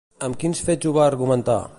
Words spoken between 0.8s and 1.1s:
ho va